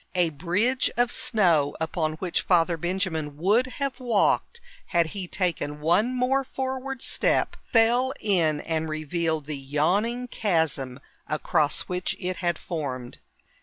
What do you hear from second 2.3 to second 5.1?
Father Benjamin would have walked had